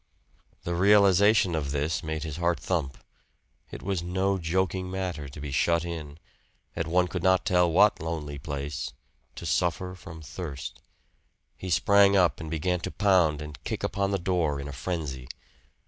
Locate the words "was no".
3.83-4.39